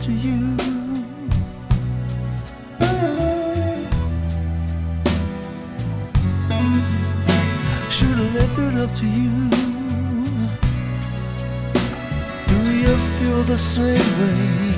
To 0.00 0.12
you. 0.12 0.56
Should 7.90 8.16
have 8.16 8.34
left 8.34 8.58
it 8.58 8.74
up 8.76 8.92
to 8.92 9.06
you. 9.06 9.50
Do 12.46 12.58
you 12.76 12.96
feel 12.96 13.42
the 13.42 13.58
same 13.58 14.08
way 14.20 14.77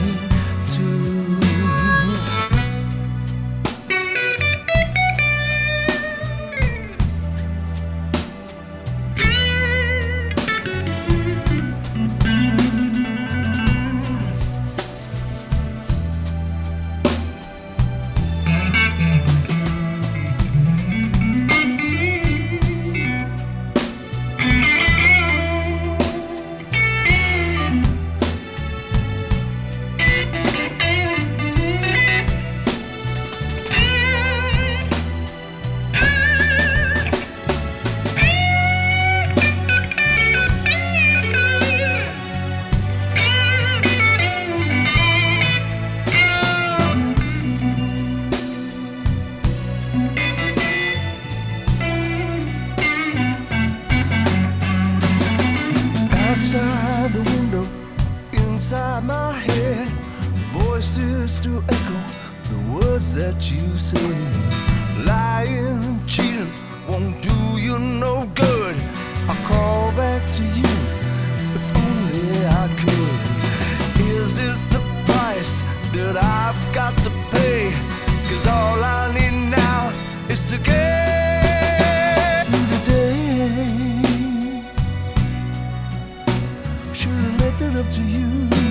It 87.63 87.77
up 87.77 87.90
to 87.90 88.02
you. 88.02 88.69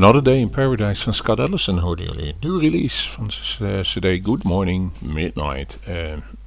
Another 0.00 0.22
Day 0.22 0.38
in 0.38 0.50
Paradise 0.50 1.02
van 1.02 1.14
Scott 1.14 1.38
Ellison 1.38 1.78
hoorden 1.78 2.04
jullie. 2.04 2.34
Nieuwe 2.40 2.60
release 2.60 3.10
van 3.10 3.26
cd 3.80 4.26
Good 4.26 4.44
Morning 4.44 4.90
Midnight. 4.98 5.78
Eh, 5.84 5.94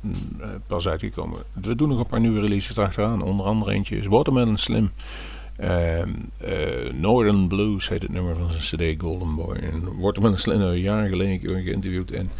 mm, 0.01 0.15
eh, 0.39 0.47
pas 0.67 0.87
uitgekomen. 0.87 1.39
We 1.61 1.75
doen 1.75 1.89
nog 1.89 1.99
een 1.99 2.05
paar 2.05 2.19
nieuwe 2.19 2.39
releases 2.39 2.77
achteraan. 2.77 3.21
Onder 3.21 3.45
andere 3.45 3.71
eentje 3.71 3.97
is 3.97 4.05
Watermelon 4.05 4.57
Slim. 4.57 4.91
Eh, 5.55 6.03
Northern 6.93 7.47
Blues 7.47 7.89
heet 7.89 8.01
het 8.01 8.11
nummer 8.11 8.35
van 8.35 8.51
zijn 8.51 8.95
cd 8.95 9.01
Golden 9.01 9.35
Boy. 9.35 9.55
En 9.55 9.85
wordt 9.85 10.17
hem 10.17 10.35
een 10.45 10.79
jaar 10.79 11.07
geleden 11.07 11.63
geïnterviewd. 11.63 12.11
En 12.11 12.31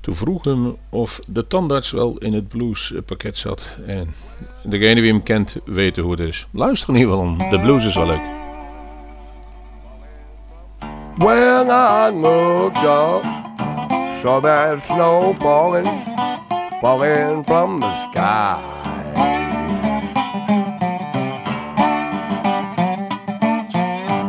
toen 0.00 0.14
vroeg 0.14 0.44
hem 0.44 0.76
of 0.88 1.20
de 1.28 1.46
tandarts 1.46 1.90
wel 1.90 2.18
in 2.18 2.32
het 2.32 2.48
bluespakket 2.48 3.36
zat. 3.36 3.66
En 3.86 4.08
degene 4.64 5.00
wie 5.00 5.12
hem 5.12 5.22
kent 5.22 5.56
weten 5.64 6.02
hoe 6.02 6.12
het 6.12 6.20
is. 6.20 6.46
Luister 6.50 6.88
in 6.88 7.00
ieder 7.00 7.14
geval, 7.14 7.50
de 7.50 7.60
blues 7.60 7.84
is 7.84 7.94
wel 7.94 8.06
leuk. 8.06 8.35
When 11.18 11.70
I 11.70 12.10
looked 12.10 12.76
up, 12.76 13.24
saw 14.22 14.38
that 14.40 14.86
snow 14.86 15.32
falling, 15.40 15.86
falling 16.82 17.42
from 17.44 17.80
the 17.80 18.10
sky. 18.10 18.60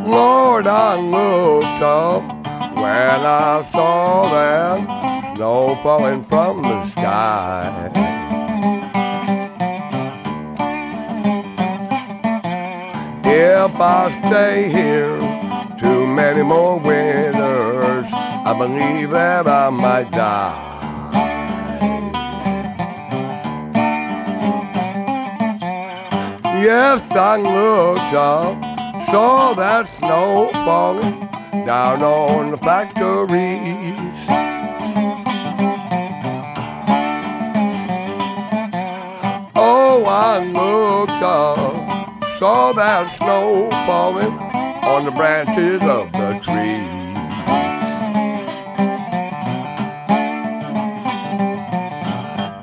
Lord, 0.07 0.65
I 0.65 0.95
looked 0.95 1.81
up 1.83 2.23
when 2.77 3.19
I 3.25 3.69
saw 3.73 4.29
that 4.29 5.35
snow 5.35 5.75
falling 5.83 6.23
from 6.23 6.61
the 6.61 6.87
sky. 6.91 7.91
If 13.25 13.75
I 13.75 14.09
stay 14.25 14.69
here 14.69 15.26
many 16.17 16.41
more 16.41 16.79
winters, 16.79 18.05
I 18.11 18.55
believe 18.57 19.11
that 19.11 19.45
I 19.45 19.69
might 19.69 20.09
die. 20.09 20.63
Yes, 26.59 27.03
I 27.11 27.37
looked 27.37 28.15
up, 28.15 28.55
saw 29.11 29.53
that 29.53 29.87
snow 29.99 30.49
falling 30.65 31.19
down 31.67 32.01
on 32.01 32.49
the 32.49 32.57
factories. 32.57 33.95
Oh, 39.55 40.03
I 40.07 40.43
looked 40.61 41.21
up, 41.21 42.39
saw 42.39 42.73
that 42.73 43.05
snow 43.17 43.69
falling 43.85 44.46
on 44.87 45.03
the 45.03 45.11
branches 45.11 45.81
of 45.83 46.09
the 46.13 46.31
trees. 46.41 46.87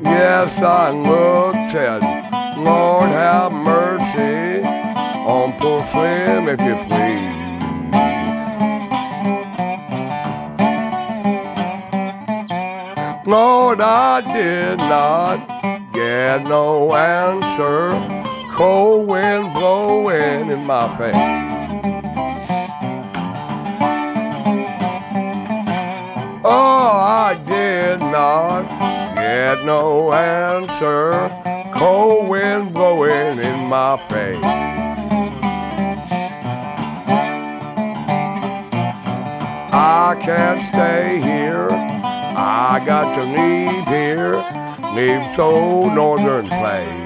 Yes, 0.01 0.59
I 0.63 0.91
looked, 0.91 1.73
said, 1.73 2.01
Lord 2.57 3.11
have 3.11 3.53
mercy 3.53 4.67
on 5.27 5.53
poor 5.61 5.85
Slim, 5.93 6.49
if 6.49 6.61
you 6.63 6.77
please. 6.89 7.35
Lord, 13.27 13.81
I 13.83 14.23
did 14.33 14.79
not 14.79 15.93
get 15.93 16.45
no 16.45 16.95
answer. 16.95 17.91
Cold 18.55 19.09
wind 19.09 19.53
blowing 19.53 20.49
in 20.49 20.65
my 20.65 20.89
face. 20.97 21.44
Oh, 26.47 26.51
I 26.51 27.41
did 27.47 28.01
not 28.01 28.65
get 29.15 29.65
no 29.65 30.13
answer. 30.13 31.31
Cold 31.75 32.29
wind 32.29 32.75
blowing 32.75 33.39
in 33.39 33.67
my 33.67 33.97
face. 33.97 34.37
I 39.73 40.21
can't 40.23 40.61
stay 40.69 41.19
here. 41.23 41.69
I 41.71 42.83
got 42.85 43.15
to 43.17 43.25
leave 43.25 43.89
here. 43.89 44.37
Leave 44.93 45.25
so 45.37 45.89
northern 45.95 46.47
place. 46.47 47.04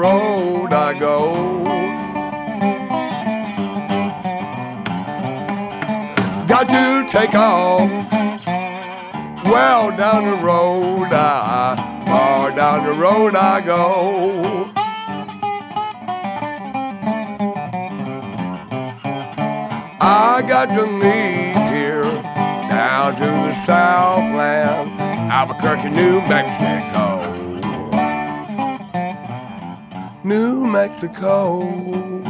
Road 0.00 0.72
I 0.72 0.98
go. 0.98 1.62
Got 6.48 6.66
to 6.68 7.12
take 7.12 7.34
off, 7.34 7.90
well, 9.44 9.94
down 9.96 10.24
the 10.30 10.38
road 10.44 11.08
I, 11.12 11.76
Lord, 12.08 12.56
down 12.56 12.86
the 12.86 12.94
road 12.94 13.34
I 13.36 13.60
go. 13.60 14.70
I 20.00 20.42
got 20.48 20.68
to 20.70 20.82
leave 20.82 21.56
here 21.74 22.04
down 22.70 23.14
to 23.16 23.26
the 23.26 23.66
Southland, 23.66 24.90
Albuquerque, 25.30 25.90
New 25.90 26.20
Mexico. 26.28 26.99
New 30.30 30.64
Mexico. 30.64 32.29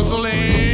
hustling. 0.00 0.69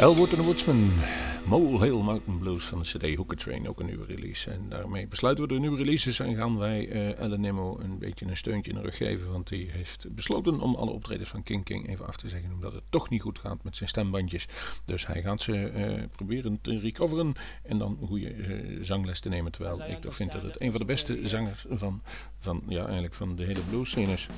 Elwood 0.00 0.32
and 0.32 0.46
Woodsman, 0.46 0.92
Mole 1.48 1.78
Hill 1.78 2.02
Mountain 2.02 2.38
Blues 2.38 2.64
van 2.64 2.78
de 2.78 2.84
CD 2.84 3.16
Hooker 3.16 3.36
Train, 3.36 3.68
ook 3.68 3.80
een 3.80 3.86
nieuwe 3.86 4.06
release. 4.06 4.50
En 4.50 4.66
daarmee 4.68 5.06
besluiten 5.06 5.44
we 5.46 5.52
de 5.54 5.60
nieuwe 5.60 5.76
releases 5.76 6.20
en 6.20 6.34
gaan 6.34 6.58
wij 6.58 6.88
eh 6.88 7.18
Ellen 7.18 7.40
Nemo 7.40 7.78
een 7.80 7.98
beetje 7.98 8.26
een 8.26 8.36
steuntje 8.36 8.70
in 8.70 8.76
de 8.76 8.82
rug 8.82 8.96
geven. 8.96 9.32
Want 9.32 9.48
die 9.48 9.70
heeft 9.70 10.06
besloten 10.14 10.60
om 10.60 10.74
alle 10.74 10.90
optredens 10.90 11.28
van 11.28 11.42
King 11.42 11.64
King 11.64 11.88
even 11.88 12.06
af 12.06 12.16
te 12.16 12.28
zeggen, 12.28 12.52
omdat 12.52 12.72
het 12.72 12.82
toch 12.90 13.08
niet 13.08 13.22
goed 13.22 13.38
gaat 13.38 13.64
met 13.64 13.76
zijn 13.76 13.88
stembandjes. 13.88 14.46
Dus 14.84 15.06
hij 15.06 15.22
gaat 15.22 15.42
ze 15.42 15.68
eh, 15.68 16.02
proberen 16.16 16.58
te 16.62 16.78
recoveren 16.78 17.34
en 17.62 17.78
dan 17.78 17.98
goede 18.06 18.28
eh, 18.28 18.78
zangles 18.82 19.20
te 19.20 19.28
nemen. 19.28 19.52
Terwijl 19.52 19.82
ik 19.88 20.00
toch 20.00 20.16
vind 20.16 20.32
dat 20.32 20.42
het 20.42 20.60
een 20.60 20.70
van 20.70 20.80
de 20.80 20.86
beste 20.86 21.28
zangers 21.28 21.66
van, 21.70 22.02
van, 22.40 22.62
ja, 22.68 22.84
eigenlijk 22.84 23.14
van 23.14 23.36
de 23.36 23.44
hele 23.44 23.60
blues 23.70 23.90
scene 23.90 24.12
is. 24.12 24.28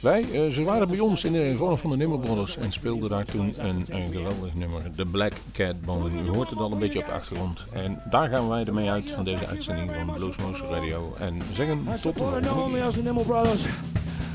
Wij, 0.00 0.50
ze 0.50 0.62
waren 0.62 0.88
bij 0.88 0.98
ons 0.98 1.24
in 1.24 1.32
de 1.32 1.54
vorm 1.56 1.78
van 1.78 1.90
de 1.90 1.96
Nimmer 1.96 2.18
Brothers 2.18 2.56
en 2.56 2.72
speelden 2.72 3.10
daar 3.10 3.24
toen 3.24 3.66
een, 3.66 3.84
een 3.88 4.06
geweldig 4.06 4.54
nummer, 4.54 4.96
de 4.96 5.06
Black 5.06 5.32
Cat 5.52 5.80
Band. 5.80 6.12
U 6.12 6.28
hoort 6.28 6.52
het 6.54 6.62
al 6.62 6.72
een 6.72 6.78
beetje 6.78 6.98
op 6.98 7.06
de 7.06 7.12
achtergrond. 7.12 7.60
En 7.72 8.00
daar 8.10 8.28
gaan 8.28 8.48
wij 8.48 8.64
ermee 8.64 8.90
uit 8.90 9.10
van 9.10 9.24
deze 9.24 9.46
uitzending 9.46 9.92
van 9.92 10.14
Bluesmoose 10.14 10.64
Radio. 10.70 11.14
En 11.18 11.42
zeggen 11.54 11.84
tot 11.84 12.16
de 12.16 12.20
volgende. 12.20 12.48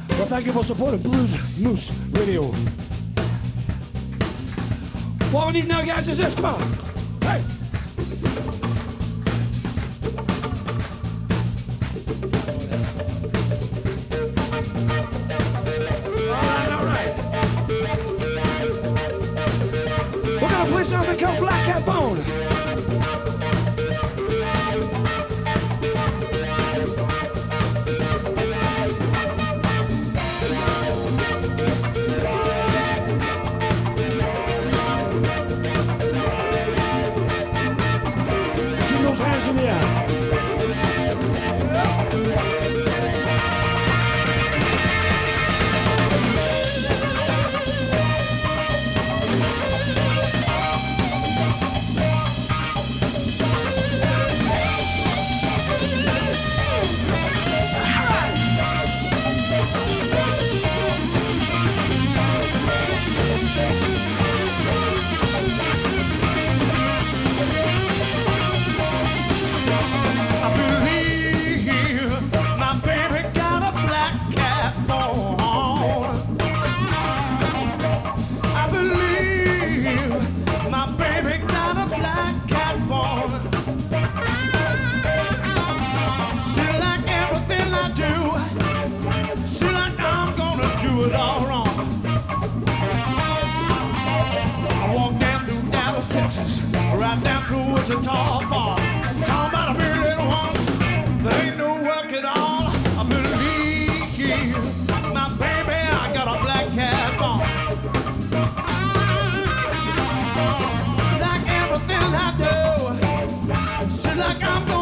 Well, 0.08 0.28
thank 0.28 0.44
you 0.44 0.54
for 0.54 0.64
supporting 0.64 1.02
Blues 1.02 1.58
Moose 1.58 1.92
Radio. 2.12 2.54
What 5.32 5.46
we 5.46 5.52
need 5.52 5.68
now, 5.68 5.86
guys, 5.86 6.08
is 6.08 6.18
this. 6.18 6.34
Come 6.34 6.46
on. 6.46 6.62
Hey. 7.20 7.42
Something 20.90 21.20
called 21.20 21.40
Black 21.40 21.66
Cat 21.66 21.86
Bone. 21.86 22.49
Música 63.56 64.19
Wichita 97.90 98.40
Falls. 98.50 98.80
Talking 99.26 99.50
about 99.50 99.76
a 99.76 99.80
little 99.80 100.28
one. 100.28 101.24
There 101.24 101.46
ain't 101.46 101.58
no 101.58 101.74
work 101.82 102.14
at 102.14 102.24
all. 102.24 102.68
I 102.68 103.04
believe 103.04 104.20
my 105.12 105.30
baby, 105.40 105.72
I 105.74 106.14
got 106.14 106.28
a 106.28 106.40
black 106.44 106.68
cat 106.68 107.18
bone. 107.18 107.40
Like 111.20 111.46
everything 111.50 112.14
I 112.14 112.30
do, 112.38 113.90
seems 113.90 114.18
like 114.18 114.44
I'm 114.44 114.68
gonna 114.68 114.79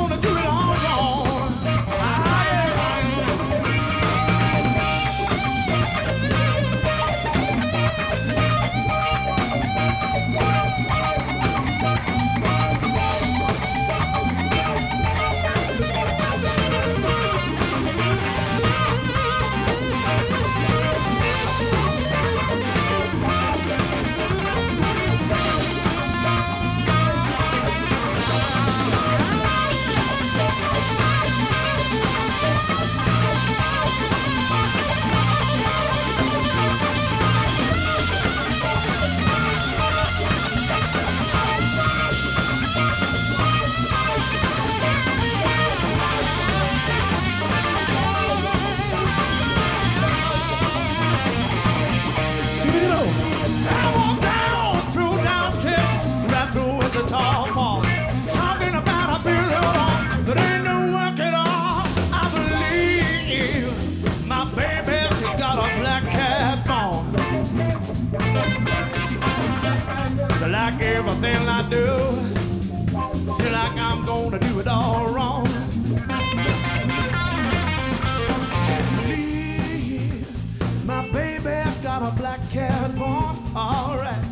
like 70.72 70.82
everything 70.82 71.48
I 71.48 71.62
do, 71.70 71.86
feel 73.38 73.52
like 73.54 73.78
I'm 73.78 74.06
gonna 74.06 74.38
do 74.38 74.60
it 74.60 74.68
all 74.68 75.08
wrong. 75.08 75.48
Believe 79.06 80.28
My 80.86 81.08
baby 81.10 81.58
got 81.82 82.02
a 82.02 82.12
black 82.18 82.42
cat 82.50 82.94
bone, 82.98 83.38
alright. 83.56 84.26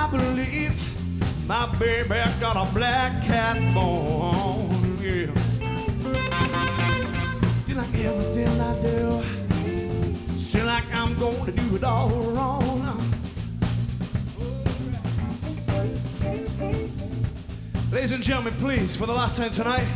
I 0.00 0.08
believe 0.10 0.74
my 1.48 1.74
baby 1.78 2.20
got 2.38 2.56
a 2.68 2.70
black 2.74 3.22
cat 3.22 3.56
bone, 3.72 4.98
yeah. 5.00 5.32
See 7.64 7.72
like 7.72 7.94
everything 7.94 8.60
I 8.60 8.74
do, 8.82 9.22
seem 10.50 10.66
like 10.66 10.92
I'm 10.92 11.16
gonna 11.16 11.52
do 11.52 11.76
it 11.76 11.84
all 11.84 12.08
wrong. 12.08 12.82
Ladies 17.92 18.10
and 18.10 18.20
gentlemen, 18.20 18.52
please, 18.54 18.96
for 18.96 19.06
the 19.06 19.12
last 19.12 19.36
time 19.36 19.52
tonight, 19.52 19.86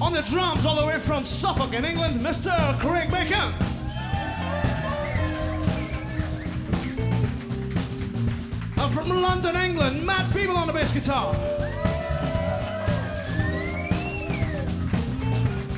on 0.00 0.12
the 0.12 0.22
drums, 0.22 0.64
all 0.64 0.80
the 0.80 0.86
way 0.86 1.00
from 1.00 1.24
Suffolk 1.24 1.74
in 1.74 1.84
England, 1.84 2.20
Mr. 2.20 2.52
Craig 2.78 3.10
Bacon. 3.10 3.52
And 8.76 8.94
from 8.94 9.08
London, 9.08 9.56
England, 9.56 10.06
Matt 10.06 10.32
Beable 10.32 10.56
on 10.56 10.68
the 10.68 10.72
bass 10.72 10.92
guitar. 10.92 11.34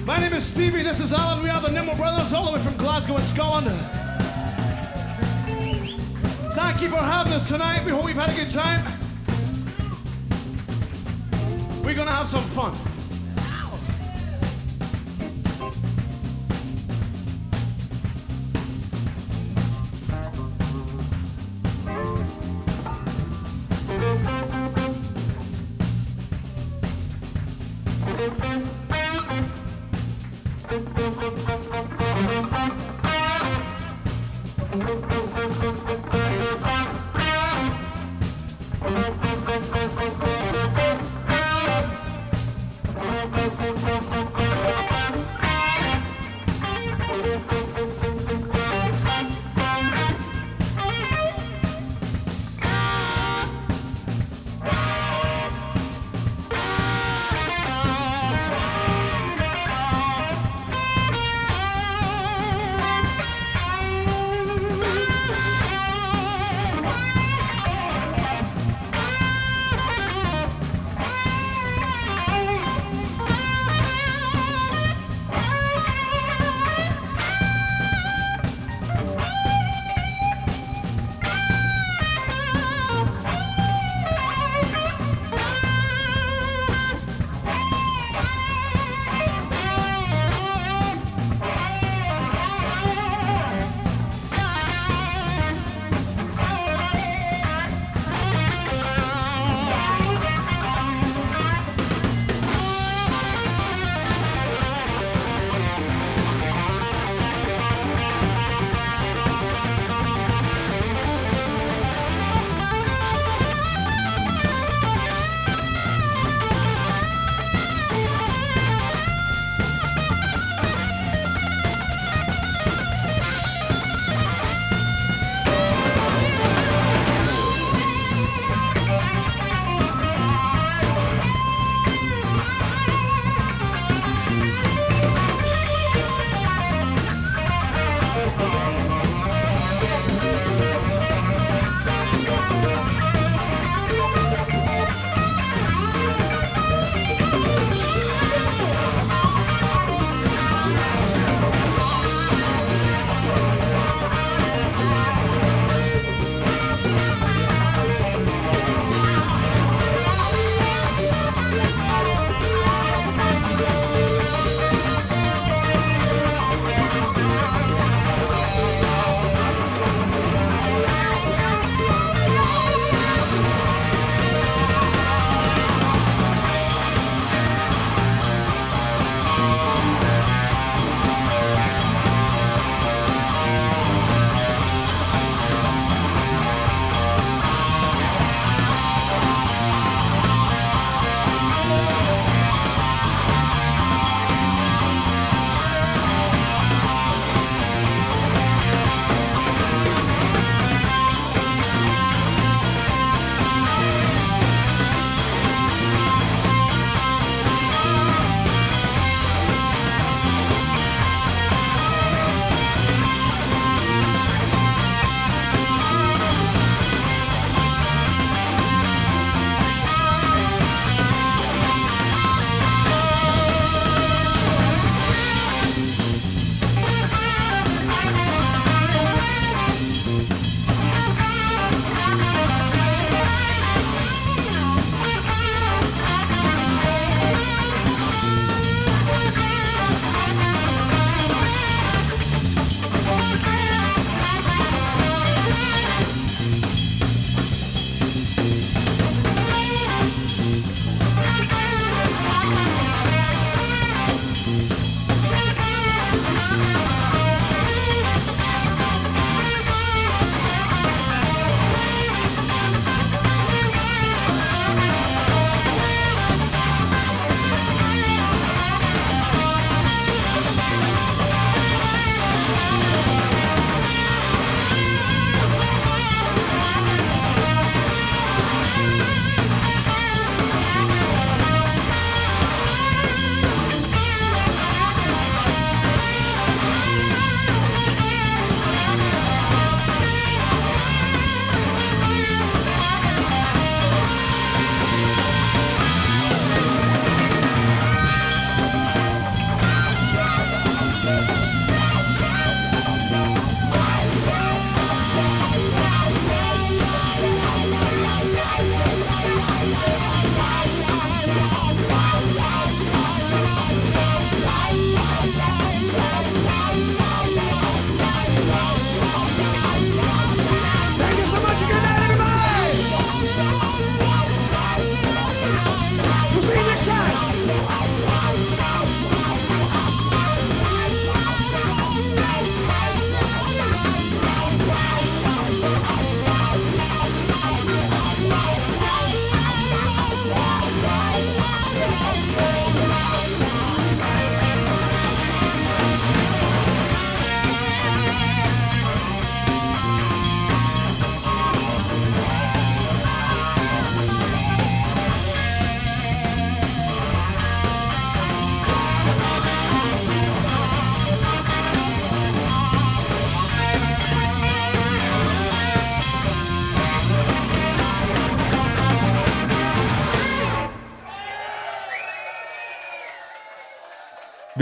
My 0.08 0.18
name 0.18 0.32
is 0.32 0.42
Stevie, 0.42 0.82
this 0.82 1.00
is 1.00 1.12
Alan. 1.12 1.42
We 1.42 1.50
are 1.50 1.60
the 1.60 1.68
Nimmo 1.68 1.94
Brothers, 1.94 2.32
all 2.32 2.46
the 2.46 2.52
way 2.52 2.64
from 2.64 2.74
Glasgow 2.78 3.18
in 3.18 3.24
Scotland. 3.24 3.68
Thank 6.54 6.80
you 6.80 6.88
for 6.88 6.96
having 6.96 7.34
us 7.34 7.46
tonight. 7.46 7.84
We 7.84 7.90
hope 7.90 8.08
you've 8.08 8.16
had 8.16 8.30
a 8.30 8.34
good 8.34 8.48
time. 8.48 8.86
We're 11.84 11.94
gonna 11.94 12.10
have 12.10 12.26
some 12.26 12.42
fun. 12.42 12.87